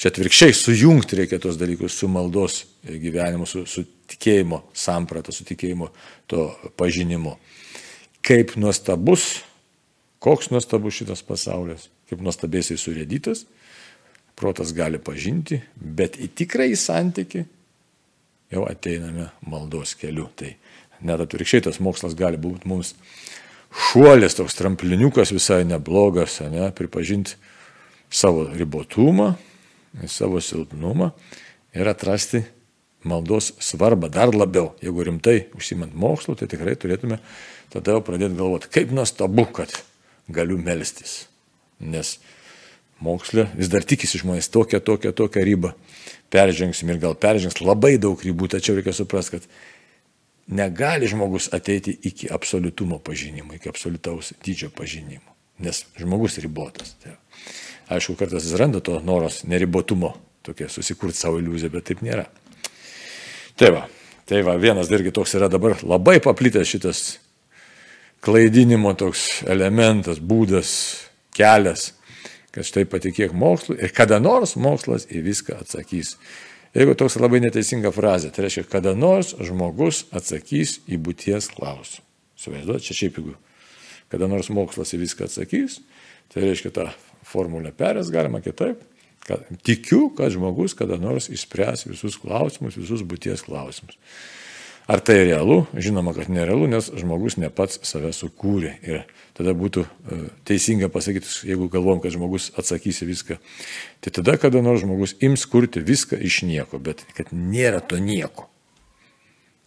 [0.00, 5.90] čia atvirkščiai sujungti reikia tos dalykus su maldos gyvenimu, su, su tikėjimo samprata, su tikėjimo
[6.24, 6.46] to
[6.80, 7.34] pažinimu.
[8.24, 9.26] Kaip nuostabus
[10.18, 13.44] Koks nuostabus šitas pasaulis, kaip nuostabiai surėdytas,
[14.38, 17.44] protas gali pažinti, bet į tikrąjį santyki
[18.54, 20.28] jau ateiname maldos keliu.
[20.34, 20.54] Tai
[21.06, 22.94] net atvirkščiai tas mokslas gali būti mums
[23.88, 27.36] šuolis, toks trampliniukas visai neblogas, ne, pripažinti
[28.10, 29.34] savo ribotumą,
[30.08, 31.12] savo silpnumą
[31.76, 32.42] ir atrasti
[33.06, 34.72] maldos svarbą dar labiau.
[34.82, 37.20] Jeigu rimtai užsimant mokslu, tai tikrai turėtume
[37.72, 39.74] tada jau pradėti galvoti, kaip nuostabu, kad
[40.28, 41.26] galiu melstis.
[41.80, 42.18] Nes
[43.00, 45.72] moksle vis dar tikisi žmonės tokią, tokią, tokią ribą.
[46.32, 49.46] Peržengsim ir gal peržengs labai daug ribų, tačiau reikia suprasti, kad
[50.48, 55.36] negali žmogus ateiti iki absoliutumo pažinimo, iki absoliutaus dydžio pažinimo.
[55.64, 56.94] Nes žmogus ribotas.
[57.02, 57.16] Tai,
[57.96, 60.12] aišku, kartais jis randa to noros neribotumo,
[60.46, 62.28] tokia susikurti savo iliuziją, bet taip nėra.
[63.58, 63.86] Tai va,
[64.28, 67.00] tai va, vienas irgi toks yra dabar labai paplitęs šitas
[68.24, 70.72] klaidinimo toks elementas, būdas,
[71.36, 71.92] kelias,
[72.54, 76.16] kad štai patikėk mokslu ir kada nors mokslas į viską atsakys.
[76.76, 82.04] Jeigu toks labai neteisinga frazė, tai reiškia, kada nors žmogus atsakys į būties klausimą.
[82.38, 83.34] Suvaizduot, čia šiaip jeigu
[84.12, 85.78] kada nors mokslas į viską atsakys,
[86.32, 86.86] tai reiškia tą
[87.28, 88.80] formulę perės galima kitaip.
[89.28, 93.98] Kad, tikiu, kad žmogus kada nors išspręs visus klausimus, visus būties klausimus.
[94.88, 95.66] Ar tai realu?
[95.76, 98.70] Žinoma, kad nerealu, nes žmogus ne pats save sukūrė.
[98.88, 99.02] Ir
[99.36, 103.36] tada būtų e, teisinga pasakyti, jeigu galvom, kad žmogus atsakys į viską,
[104.00, 108.48] tai tada kada nors žmogus ims kurti viską iš nieko, bet kad nėra to nieko.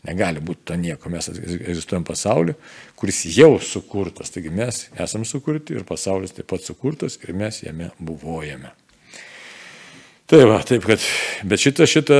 [0.10, 1.13] Negali būti to nieko.
[1.13, 2.57] Mes egzistuojam pasauliu,
[2.97, 4.34] kuris jau sukurtas.
[4.34, 8.73] Taigi mes esame sukurti ir pasaulis taip pat sukurtas ir mes jame buvojame.
[10.32, 11.02] Tai va, taip kad,
[11.44, 12.17] bet šita, šita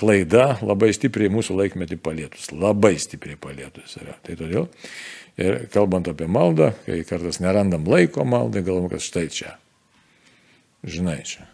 [0.00, 4.14] klaida labai stipriai mūsų laikmetį palėtus, labai stipriai palėtus yra.
[4.24, 4.70] Tai todėl,
[5.36, 9.52] ir kalbant apie maldą, kai kartais nerandam laiko maldai, galvom, kad štai čia,
[10.88, 11.44] žinai čia,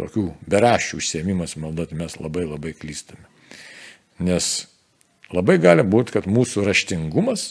[0.00, 3.28] tokių beraščių užsiemimas maldoti mes labai labai klystame.
[4.16, 4.48] Nes
[5.28, 7.50] labai gali būti, kad mūsų raštingumas,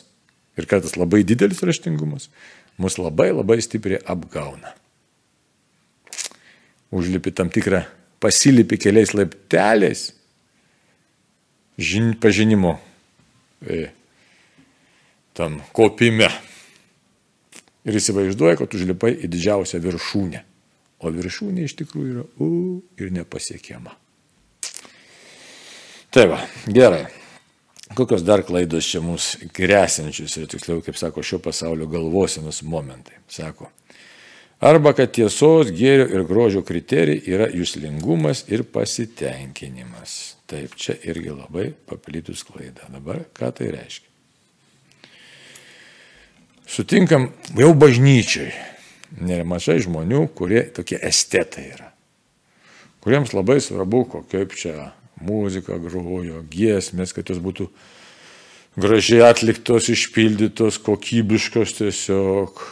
[0.58, 2.26] ir kartais labai didelis raštingumas,
[2.82, 4.74] mus labai labai stipriai apgauna
[6.96, 7.84] užlipi tam tikrą,
[8.24, 10.08] pasilipi keliais laipteliais
[11.78, 12.78] žin, pažinimo
[13.68, 13.90] e,
[15.36, 16.30] tam kopime.
[17.86, 20.42] Ir įsivaizduoja, kad užlipai į didžiausią viršūnę.
[21.06, 22.48] O viršūnė iš tikrųjų yra u
[22.98, 23.94] ir nepasiekiama.
[26.16, 27.04] Tai va, gerai.
[27.94, 33.20] Kokios dar klaidos čia mums grėsinčius ir tiksliau, kaip sako, šio pasaulio galvosenos momentai.
[33.30, 33.70] Sako,
[34.64, 40.36] Arba kad tiesos, gėrio ir grožio kriterijai yra jūslingumas ir pasitenkinimas.
[40.48, 42.88] Taip, čia irgi labai paplitus klaida.
[42.94, 44.12] Dabar ką tai reiškia?
[46.66, 48.54] Sutinkam jau bažnyčiai
[49.22, 51.92] nemažai žmonių, kurie tokie estetai yra.
[53.06, 54.00] kuriems labai svarbu,
[54.32, 57.68] kaip čia muzika grojo, giesmės, kad jos būtų
[58.82, 62.64] gražiai atliktos, išpildytos, kokybiškos tiesiog,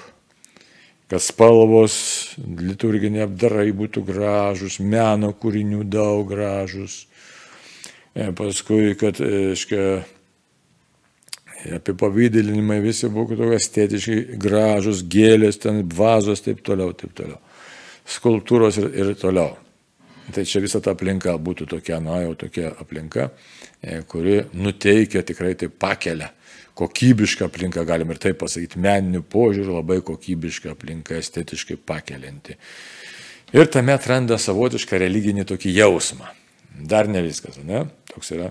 [1.13, 1.95] kad spalvos,
[2.41, 7.04] liturginiai apdarai būtų gražus, meno kūrinių daug gražus.
[8.17, 9.99] E, paskui, kad, aiškiai,
[11.78, 17.38] apie pavydelinimai visi tokie estetiškai gražus, gėlės, ten vazos, taip toliau, taip toliau.
[18.10, 19.54] Skulptūros ir, ir toliau.
[20.34, 23.30] Tai čia visa ta aplinka būtų tokia, na jau tokia aplinka,
[23.86, 26.34] e, kuri nuteikia tikrai tai pakelia.
[26.78, 32.58] Kokybiška aplinka, galim ir taip pasakyti, meninių požiūrių labai kokybiška aplinka, estetiškai pakelianti.
[33.54, 36.32] Ir tame atranda savotišką religinį tokį jausmą.
[36.90, 37.84] Dar ne viskas, ne?
[38.10, 38.50] Toks yra.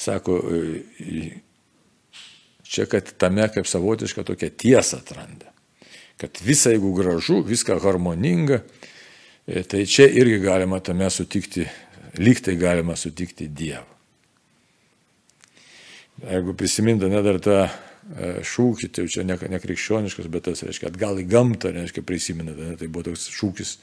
[0.00, 0.36] Sako,
[2.68, 5.48] čia, kad tame kaip savotišką tokią tiesą atranda.
[6.20, 8.60] Kad visa, jeigu gražu, viską harmoninga,
[9.50, 11.64] E, tai čia irgi galima tame sutikti,
[12.22, 13.89] lygtai galima sutikti Dievą.
[16.20, 17.70] Jeigu prisimintume dar tą e,
[18.44, 22.88] šūkį, tai čia ne, ne krikščioniškas, bet tas reiškia atgal į gamtą, reiškia prisiminate, tai
[22.92, 23.74] buvo toks šūkis.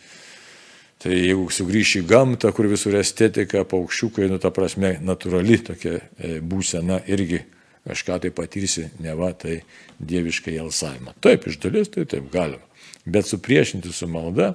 [1.02, 6.38] Tai jeigu sugrįši į gamtą, kur visur estetika, paukščiukai, nu ta prasme, natūrali tokia e,
[6.42, 7.42] būsena irgi
[7.88, 9.62] kažką tai patirsi, ne va, tai
[9.98, 11.16] dieviškai alsavimą.
[11.24, 12.64] Taip, iš dalies tai taip galima.
[13.08, 14.52] Bet supriešinti su malda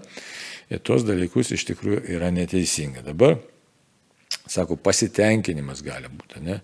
[0.71, 3.03] ir tos dalykus iš tikrųjų yra neteisinga.
[3.07, 3.39] Dabar,
[4.47, 6.61] sako, pasitenkinimas gali būti, ne?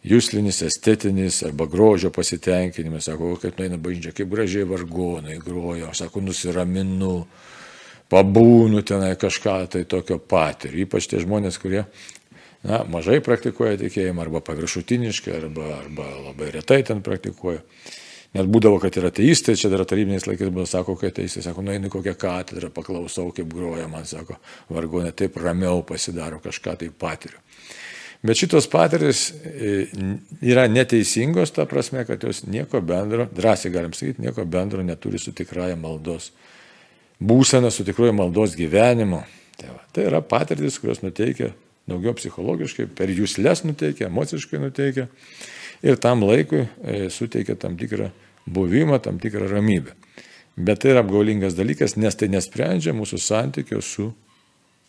[0.00, 7.16] Jūslinis, estetinis arba grožio pasitenkinimas, sako, kaip nueina bažnyčia, kaip gražiai vargonai grojo, sako, nusiraminu,
[8.10, 10.86] pabūnu tenai kažką tai tokio patiriu.
[10.86, 11.84] Ypač tie žmonės, kurie
[12.64, 17.60] na, mažai praktikuoja tikėjimą arba paviršutiniškai, arba, arba labai retai ten praktikuoja.
[18.30, 21.90] Net būdavo, kad ir ateistai, čia dar tarybiniais laikais buvo, sako, kad ateistai, sako, nueinu
[21.90, 24.38] kokią katedrą, paklausau, kaip groja, man sako,
[24.70, 27.42] vargonė taip ramiau pasidaro, kažką tai patiriu.
[28.22, 29.86] Bet šitos patirtis e,
[30.44, 35.32] yra neteisingos, ta prasme, kad jos nieko bendro, drąsiai galim sakyti, nieko bendro neturi su
[35.32, 36.28] tikrąją maldos
[37.20, 39.22] būsena, su tikroju maldos gyvenimu.
[39.56, 41.54] Tai, va, tai yra patirtis, kurios nuteikia
[41.88, 45.08] daugiau psichologiškai, per jūslės nuteikia, emociškai nuteikia
[45.82, 48.10] ir tam laikui e, suteikia tam tikrą
[48.50, 49.96] buvimą, tam tikrą ramybę.
[50.60, 54.10] Bet tai yra apgaulingas dalykas, nes tai nesprendžia mūsų santykio su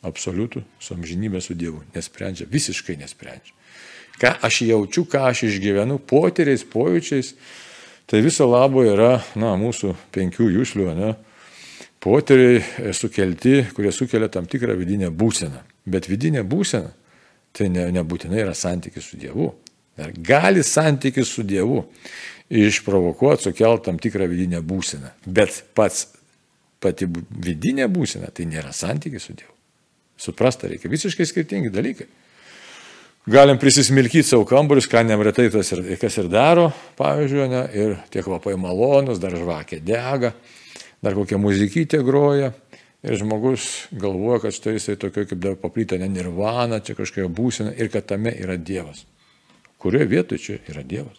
[0.05, 1.81] absoliutų, su amžinybė, su Dievu.
[1.95, 3.55] Nesprendžia, visiškai nesprendžia.
[4.21, 7.33] Ką aš jaučiu, ką aš išgyvenu, potyriais, pojūčiais,
[8.09, 11.11] tai viso labo yra, na, mūsų penkių jūšlių, ne,
[12.01, 15.61] potyriai sukelti, kurie sukelia tam tikrą vidinę būseną.
[15.89, 16.91] Bet vidinė būsena
[17.55, 19.51] tai ne, nebūtinai yra santykis su Dievu.
[20.23, 21.83] Gali santykis su Dievu
[22.51, 25.13] išprovokuoti, sukelti tam tikrą vidinę būseną.
[25.25, 26.07] Bet pats
[26.81, 29.53] pati vidinė būsena tai nėra santykis su Dievu.
[30.21, 32.07] Suprasta reikia visiškai skirtingi dalykai.
[33.25, 38.23] Galim prisismilkyti savo kambarius, ką nemretai tas ir, kas ir daro, pavyzdžiui, ne, ir tie
[38.25, 40.33] kvapai malonus, dar žvakė dega,
[41.05, 42.51] dar kokia muzikytė groja.
[43.01, 47.71] Ir žmogus galvoja, kad štai jisai tokio kaip dar paplyta ne nirvana, čia kažkokia būsena
[47.73, 49.07] ir kad tame yra Dievas.
[49.81, 51.17] Kurioje vietoje čia yra Dievas?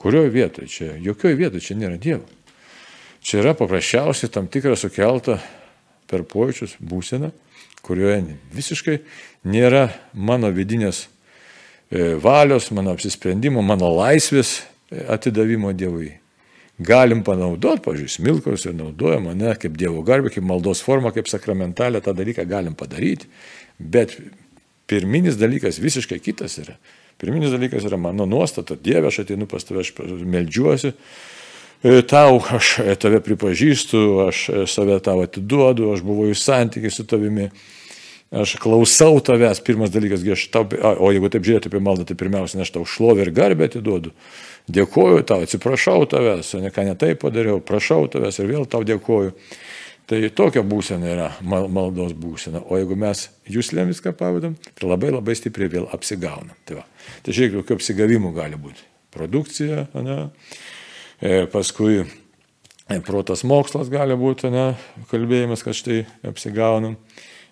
[0.00, 0.94] Kurioje vietoje čia?
[1.04, 2.24] Jokioje vietoje čia nėra Dievo.
[3.24, 5.36] Čia yra paprasčiausiai tam tikra sukelta
[6.08, 7.30] per pojūčius būsena,
[7.84, 8.98] kurioje visiškai
[9.48, 16.14] nėra mano vidinės e, valios, mano apsisprendimo, mano laisvės e, atidavimo Dievui.
[16.84, 22.00] Galim panaudoti, pažiūrėjau, smilkos ir naudojam mane kaip Dievo garbė, kaip maldos forma, kaip sakramentalė,
[22.02, 23.28] tą dalyką galim padaryti,
[23.78, 24.16] bet
[24.90, 26.74] pirminis dalykas visiškai kitas yra.
[27.20, 28.74] Pirminis dalykas yra mano nuostata.
[28.74, 29.92] Dieve, aš ateinu pas tave, aš
[30.26, 30.90] meldžiuosi.
[31.84, 34.38] E, tau, aš tave pripažįstu, aš
[34.72, 37.50] save tau atiduodu, aš buvau į santykiai su tavimi.
[38.34, 42.62] Aš klausau tavęs, pirmas dalykas, aš tau, o jeigu taip žiūrėti apie maldą, tai pirmiausia,
[42.64, 44.14] aš tau šlovę ir garbę atiduodu.
[44.74, 49.36] Dėkoju tau, atsiprašau tavęs, ne ką netai padariau, prašau tavęs ir vėl tau dėkoju.
[50.08, 52.64] Tai tokia būsena yra maldos būsena.
[52.64, 56.56] O jeigu mes jūslėm viską pavadom, tai labai labai stipriai vėl apsigaunam.
[56.64, 56.88] Tai, va.
[57.24, 58.88] tai žiūrėk, kokių apsigavimų gali būti.
[59.14, 60.18] Produkcija, ne?
[61.24, 62.02] E, paskui
[62.88, 64.74] e, protas mokslas gali būti, ne?
[65.08, 66.98] kalbėjimas, kad štai apsigaunam,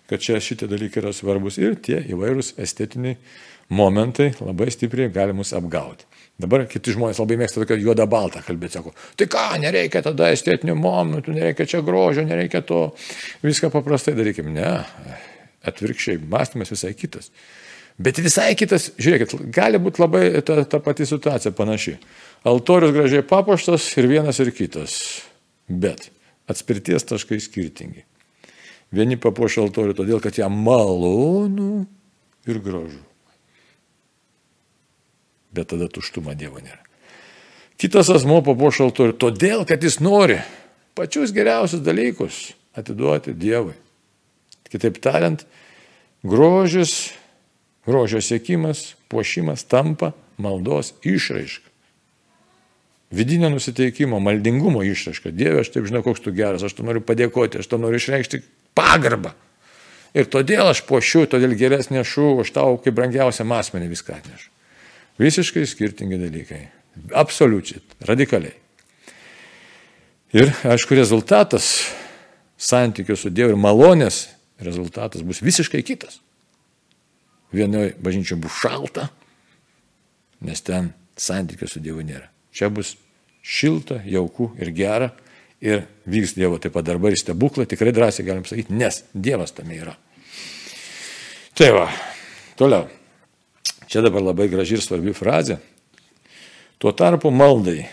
[0.05, 3.17] kad čia šitie dalykai yra svarbus ir tie įvairūs estetiniai
[3.73, 6.05] momentai labai stipriai gali mus apgauti.
[6.37, 10.77] Dabar kiti žmonės labai mėgsta tokia juoda balta kalbėti, sako, tai ką, nereikia tada estetinių
[10.77, 12.83] momentų, nereikia čia grožio, nereikia to,
[13.41, 14.53] viską paprastai darykim.
[14.53, 14.69] Ne,
[15.65, 17.33] atvirkščiai, mąstymas visai kitas.
[18.01, 21.97] Bet visai kitas, žiūrėkit, gali būti labai ta, ta pati situacija panaši.
[22.43, 24.97] Altorius gražiai papuoštas ir vienas ir kitas.
[25.67, 26.09] Bet
[26.51, 28.03] atspirties taškai skirtingi.
[28.93, 31.85] Vieni papuošia altorių todėl, kad jam malonu
[32.45, 32.99] ir gražu.
[35.53, 36.81] Bet tada tuštuma Dievo nėra.
[37.79, 40.41] Kitas asmo papuošia altorių todėl, kad jis nori
[40.99, 43.73] pačius geriausius dalykus atiduoti Dievui.
[44.69, 45.41] Kitaip tariant,
[46.25, 47.13] grožis,
[47.85, 51.72] grožio siekimas, puošimas tampa maldos išraiška.
[53.13, 55.31] Vidinio nusiteikimo, maldingumo išraiška.
[55.37, 58.41] Dieve, aš taip žinau, koks tu geras, aš tu noriu padėkoti, aš tu noriu išreikšti
[58.77, 59.35] pagarbą.
[60.17, 64.49] Ir todėl aš puošiu, todėl gėlės nešu, už tau kaip brangiausiam asmenį viską atnešu.
[65.21, 66.61] Visiškai skirtingi dalykai.
[67.17, 68.55] Absoliučiai, radikaliai.
[70.33, 71.69] Ir aišku, rezultatas
[72.57, 74.23] santykių su Dievu ir malonės
[74.63, 76.17] rezultatas bus visiškai kitas.
[77.53, 79.11] Vienoje bažnyčioje bus šalta,
[80.41, 82.31] nes ten santykių su Dievu nėra.
[82.53, 82.95] Čia bus
[83.43, 85.11] šilta, jauku ir gera
[85.63, 89.77] ir vyks Dievo taip pat darbai ir stebuklai, tikrai drąsiai galim sakyti, nes Dievas tame
[89.79, 89.95] yra.
[91.53, 91.87] Tai va,
[92.59, 92.87] toliau.
[93.87, 95.59] Čia dabar labai graži ir svarbi frazė.
[96.81, 97.85] Tuo tarpu maldai,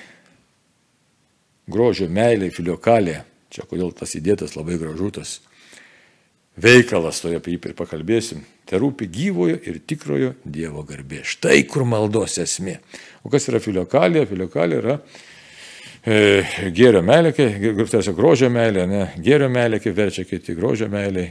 [1.71, 3.21] grožio meiliai, filiokalė,
[3.53, 5.39] čia kodėl tas įdėtas labai gražutas
[6.61, 11.23] veikalas, toje apie jį ir pakalbėsim, tai rūpi gyvojo ir tikrojo Dievo garbė.
[11.25, 12.79] Štai kur maldos esmė.
[13.23, 14.27] O kas yra filiokalė?
[14.29, 14.97] Filiokalė yra
[16.05, 21.27] gėrio meilė, tiesiog grožio meilė, ne, gėrio meilė, kaip verčia kiti grožio meilė,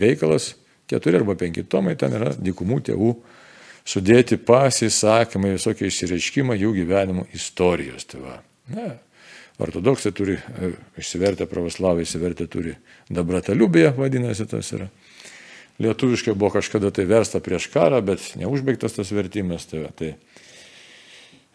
[0.00, 0.52] veikalas,
[0.90, 3.12] keturi arba penki tomai, ten yra dykumų tėvų
[3.88, 8.04] sudėti pasisakymai, visokie išsireiškimai jų gyvenimo istorijos.
[8.08, 8.34] Tai va.
[8.74, 8.88] Na,
[9.62, 12.74] ortodoksai turi, e, išsivertę pravoslavai, išsivertę turi
[13.12, 14.90] dabrataliubėje, vadinasi tas yra.
[15.78, 19.68] Lietuviškai buvo kažkada tai versta prieš karą, bet neužbaigtas tas vertimas.
[19.70, 20.16] Tai, va, tai,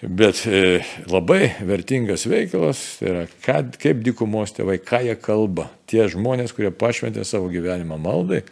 [0.07, 5.69] bet e, labai vertingas veikalas, tai yra kad, kaip dikumos tėvai, ką jie kalba.
[5.89, 8.43] Tie žmonės, kurie pašventė savo gyvenimą maldai,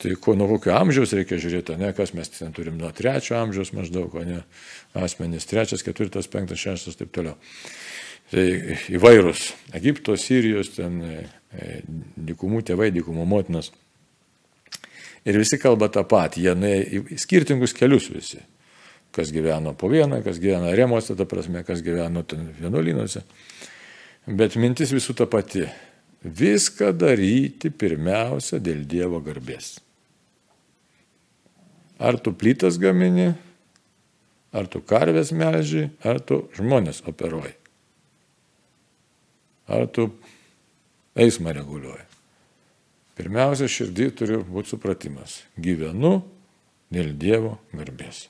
[0.00, 3.74] Tai ko, nuo kokio amžiaus reikia žiūrėti, ne, kas mes ten turim nuo trečio amžiaus
[3.76, 4.38] maždaug, o ne
[4.96, 7.34] asmenys, trečias, ketvirtas, penktas, šeštas ir taip toliau.
[8.30, 8.44] Tai
[8.96, 9.42] įvairūs
[9.76, 11.02] Egipto, Sirijos, ten
[12.30, 13.68] dikumų tėvai, dikumų motinas.
[15.28, 18.40] Ir visi kalba tą patį, jie nuėjo į skirtingus kelius visi.
[19.14, 23.24] Kas gyveno po vieną, kas gyveno remuose, ta prasme, kas gyveno ten vienuolynuose.
[24.30, 25.64] Bet mintis visų ta pati.
[26.20, 29.78] Viską daryti pirmiausia dėl Dievo garbės.
[32.00, 33.32] Ar tu plytas gamini,
[34.52, 37.56] ar tu karvės melži, ar tu žmonės operuoji
[39.70, 40.10] ar tu
[41.14, 42.06] eismą reguliuoji.
[43.20, 45.40] Pirmiausia, širdį turi būti supratimas.
[45.60, 46.20] Gyvenu
[46.92, 48.26] dėl Dievo garbės.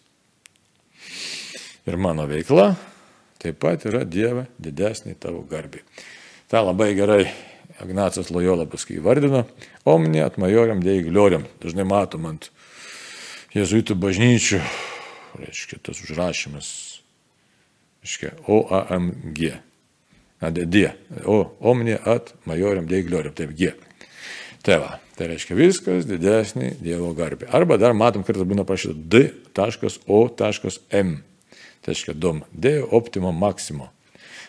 [1.88, 2.74] Ir mano veikla
[3.40, 5.80] taip pat yra Dieve didesnė tavo garbė.
[6.50, 7.24] Ta labai gerai
[7.80, 9.46] Ignacas Lojola paskui įvardino,
[9.88, 11.46] omni atmajoriam dėjai glioriam.
[11.62, 12.50] Dažnai matom ant
[13.56, 14.60] jezuitų bažnyčių,
[15.40, 16.68] reiškia, tas užrašymas,
[18.04, 19.44] reiškia, OAMG
[20.40, 20.92] D.
[21.24, 23.74] O omni at majoriam dei gloriam, taip G.
[24.62, 27.48] Tai va, tai reiškia viskas didesnį Dievo garbė.
[27.56, 31.14] Arba dar matom, kartais būna parašyta D.O.M.
[31.80, 33.88] Tai reiškia dom, Deo optimo maximo.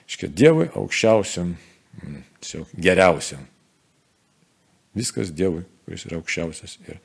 [0.04, 1.54] Reiškia Dievui aukščiausiam,
[2.02, 3.46] mm, tiesiog geriausiam.
[5.00, 6.76] Viskas Dievui, kuris yra aukščiausias.
[6.90, 7.00] Ir,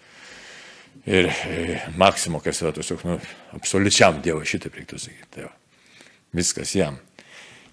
[1.07, 3.21] ir, ir maksimo, kas yra tiesiog nu,
[3.55, 5.31] absoliučiam Dievui, šitaip reiktų sakyti.
[5.37, 5.53] Tai va,
[6.35, 6.99] viskas jam.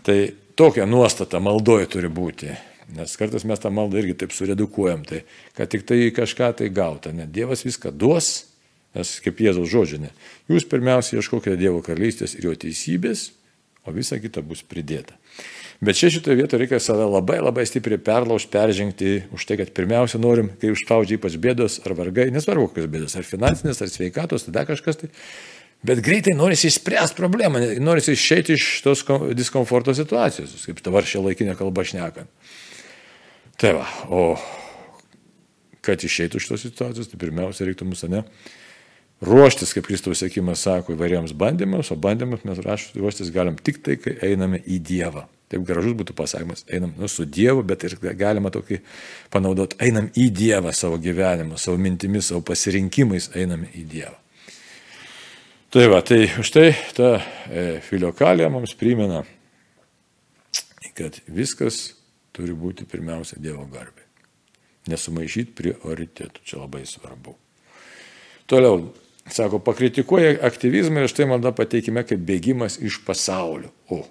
[0.05, 0.19] Tai
[0.59, 2.53] tokia nuostata maldoje turi būti.
[2.91, 5.23] Nes kartais mes tą maldą irgi taip suredukuojam, tai
[5.55, 7.13] kad tik tai kažką tai gauta.
[7.15, 8.49] Ne, Dievas viską duos,
[8.97, 10.11] nes kaip Jėzaus žodžiai, ne.
[10.51, 13.31] Jūs pirmiausia ieškokite Dievo karalystės ir jo teisybės,
[13.87, 15.15] o visa kita bus pridėta.
[15.83, 20.21] Bet čia šitoje vietoje reikia save labai labai stipriai perlaužti, peržengti už tai, kad pirmiausia
[20.21, 24.63] norim, kai užspaudžia ypač bėdos ar vargai, nesvarbu kokios bėdos, ar finansinės, ar sveikatos, tada
[24.69, 25.11] kažkas tai
[25.83, 29.01] Bet greitai norisi išspręsti problemą, norisi išeiti iš tos
[29.35, 32.29] diskomforto situacijos, kaip dabar šią laikinę kalbą šnekant.
[33.63, 34.23] Tai va, o
[35.83, 38.25] kad išeitų iš tos situacijos, tai pirmiausia reiktų mūsų ne
[39.23, 44.17] ruoštis, kaip Kristaus sėkimas sako, įvairiems bandymams, o bandymus mes ruoštis galim tik tai, kai
[44.27, 45.23] einame į Dievą.
[45.47, 48.81] Taip gražus būtų pasakymas, einam nu, su Dievu, bet ir galima tokį
[49.31, 54.17] panaudoti, einam į Dievą savo gyvenimą, savo mintimis, savo pasirinkimais einame į Dievą.
[55.71, 57.15] Tai va, tai štai ta
[57.47, 59.23] e, filiokalė mums primena,
[60.99, 61.93] kad viskas
[62.33, 64.03] turi būti pirmiausia Dievo garbė.
[64.91, 67.37] Nesumaišyti prioritėtų, čia labai svarbu.
[68.51, 68.89] Toliau,
[69.31, 73.71] sako, pakritikuoja aktyvizmą ir štai malda pateikime kaip bėgimas iš pasaulio.
[73.87, 74.03] O.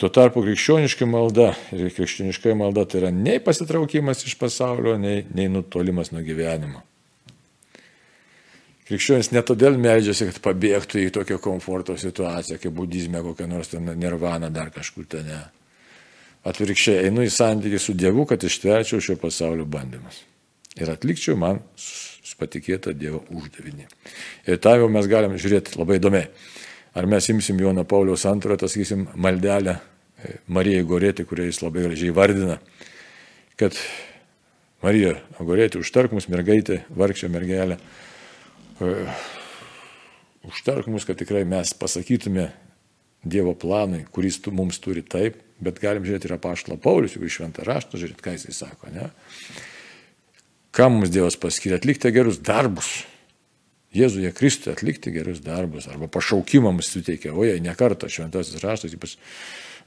[0.00, 5.48] Tuo tarpu krikščioniška malda ir krikščioniška malda tai yra nei pasitraukimas iš pasaulio, nei, nei
[5.52, 6.82] nutolimas nuo gyvenimo.
[8.90, 13.86] Krikščionis ne todėl meldžiasi, kad pabėgtų į tokią komforto situaciją, kaip budizme, kokią nors ten
[13.94, 15.30] nirvana dar kažkur ten.
[15.30, 15.59] Ne.
[16.48, 20.22] Atvirkščiai einu į santykį su Dievu, kad ištverčiau šio pasaulio bandymus.
[20.80, 21.60] Ir atlikčiau man
[22.40, 23.84] patikėtą Dievo uždavinį.
[24.48, 26.30] Ir tą jau mes galim žiūrėti labai įdomiai.
[26.96, 31.84] Ar mes imsim Joną Pauliaus antrojo, tas sakysim, maldelę e, Marijai Gorėti, kurią jis labai
[31.84, 32.56] gražiai vardina,
[33.60, 33.76] kad
[34.80, 37.76] Marija Gorėti užtark mus mergaitė, vargšė mergelė
[40.48, 42.48] užtark mus, kad tikrai mes pasakytume
[43.24, 47.66] Dievo planui, kuris tu mums turi taip, bet galim žiūrėti ir apaštalą Paulius, jeigu šventą
[47.66, 49.10] raštą žiūrėti, ką jisai sako, ne?
[50.72, 53.02] Kam mums Dievas paskiria atlikti gerus darbus?
[53.92, 58.94] Jėzuje Kristuje atlikti gerus darbus arba pašaukimą mums suteikia, o jei ne kartą šventasis raštas,
[58.94, 59.16] ypač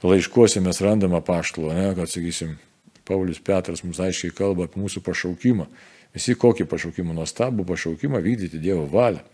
[0.04, 2.58] laiškuose mes randame apaštalą, ne, kad, sakysim,
[3.04, 5.66] Paulius Petras mums aiškiai kalba apie mūsų pašaukimą.
[6.14, 9.24] Visi kokį pašaukimą, nuostabų pašaukimą vykdyti Dievo valią.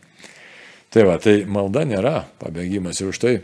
[0.90, 3.34] Tai va, tai malda nėra pabėgimas ir už tai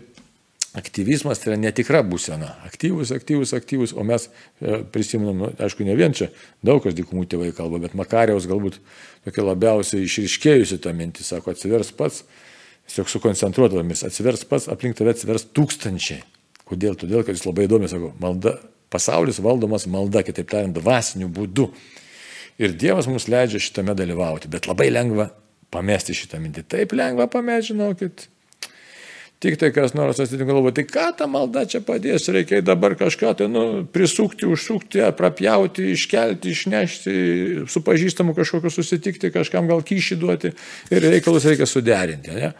[0.76, 2.52] aktyvizmas tai yra netikra būsena.
[2.68, 6.28] Aktyvus, aktyvus, aktyvus, o mes e, prisiminam, nu, aišku, ne vien čia,
[6.66, 8.78] daug kas dykumų tėvai kalba, bet Makariaus galbūt
[9.24, 12.22] tokia labiausiai išriškėjusi ta mintis, sako, atsivers pats,
[12.86, 16.20] tiesiog sukoncentruodamis, atsivers pats, aplink tave atsivers tūkstančiai.
[16.66, 16.98] Kodėl?
[16.98, 18.58] Todėl, kad jis labai įdomi, sako, malda,
[18.92, 21.70] pasaulis valdomas malda, kitaip tariant, dvasiniu būdu.
[22.62, 25.30] Ir Dievas mums leidžia šitame dalyvauti, bet labai lengva
[25.72, 26.64] pamesti šitą mintį.
[26.72, 28.28] Taip lengva pamesti, žinokit.
[29.37, 33.34] Tik tai kas nors atsitinka galvo, tai ką ta malda čia padės, reikia dabar kažką
[33.37, 37.16] tai nu, prisukti, užsukti, prapjauti, iškelti, išnešti,
[37.68, 40.55] su pažįstamu kažkokiu susitikti, kažkam gal kyšį duoti
[40.89, 42.32] ir reikalus reikia suderinti.
[42.32, 42.55] Ne?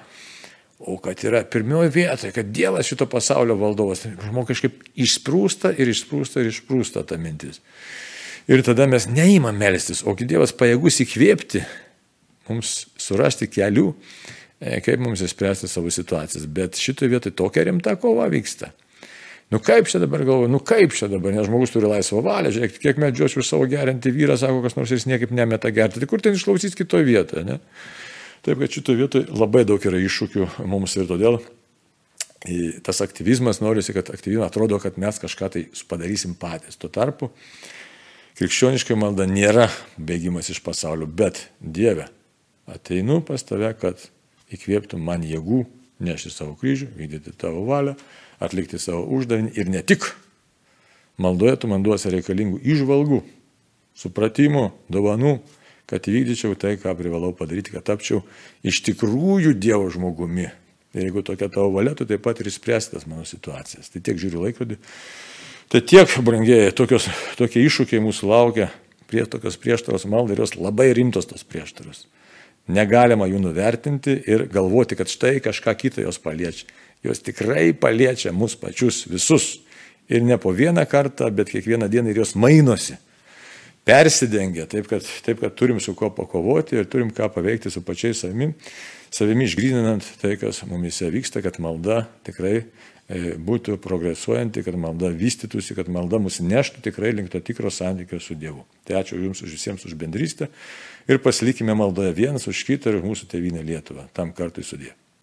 [0.85, 6.45] O kad yra pirmioji vietoje, kad Dievas šito pasaulio valdovas, žmogus kažkaip išsprūsta ir išsprūsta
[6.45, 7.63] ir išsprūsta ta mintis.
[8.53, 11.65] Ir tada mes neįmam melstis, o Dievas pajėgus įkvėpti,
[12.51, 13.95] mums surasti kelių,
[14.61, 16.47] kaip mums įspręsti savo situacijas.
[16.49, 18.73] Bet šitoje vietoje tokia rimta kova vyksta.
[19.53, 22.81] Nu kaip čia dabar galvoju, nu kaip čia dabar, nes žmogus turi laisvą valią, žiūrėkit,
[22.83, 26.09] kiek medžiočiau už savo gerinti vyrą, sako kas nors ir jis niekaip nemeta gerti, tai
[26.11, 27.61] kur ten išklausys kitoje vietoje, ne?
[28.43, 31.39] Taip, kad šitoje vietoje labai daug yra iššūkių mums ir todėl
[32.87, 36.79] tas aktyvizmas norisi, kad aktyvizmas atrodo, kad mes kažką tai padarysim patys.
[36.79, 37.31] Tuo tarpu
[38.37, 42.11] Krikščioniška malda nėra bėgimas iš pasaulio, bet Dieve,
[42.69, 44.11] ateinu pas tave, kad
[44.55, 45.65] įkvėptum man jėgų
[46.07, 47.97] nešti savo kryžių, vykdyti tavo valią,
[48.43, 50.11] atlikti savo uždavinį ir ne tik.
[51.17, 53.23] Maldoje tu man duosi reikalingų išvalgų,
[53.97, 55.39] supratimų, dovanų,
[55.89, 58.21] kad įvykdyčiau tai, ką privalau padaryti, kad tapčiau
[58.67, 60.51] iš tikrųjų Dievo žmogumi.
[60.97, 63.89] Ir jeigu tokia tavo valia, tu taip pat ir įspręstas mano situacijas.
[63.93, 64.79] Tai tiek žiūriu laikrodį.
[65.73, 68.69] Tai tiek, brangieji, tokios, tokie iššūkiai mūsų laukia,
[69.11, 72.07] prie tokios prieštaros maldai ir jos labai rimtos tos prieštaros.
[72.67, 76.67] Negalima jų nuvertinti ir galvoti, kad štai kažką kitą jos paliečia.
[77.05, 79.61] Jos tikrai paliečia mus pačius visus.
[80.11, 82.97] Ir ne po vieną kartą, bet kiekvieną dieną ir jos mainosi.
[83.87, 88.25] Persidengia, taip kad, taip kad turim su kuo pakovoti ir turim ką paveikti su pačiais
[88.25, 88.51] savimi,
[89.15, 92.65] savimi išgrininant tai, kas mumise vyksta, kad malda tikrai
[93.07, 98.19] E, būtų progresuojanti, kad malda vystytųsi, kad malda mus neštų tikrai link to tikro santykio
[98.19, 98.65] su Dievu.
[98.83, 100.49] Tai ačiū Jums už visiems už bendrystę
[101.09, 104.09] ir pasilikime maldoje vienas už kitą ir mūsų tėvynę Lietuvą.
[104.17, 104.95] Tam kartui sudė.